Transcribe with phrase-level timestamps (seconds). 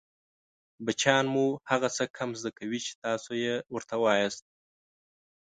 [0.85, 4.43] بچیان مو هغه څه کم زده کوي چې تاسې يې ورته وایاست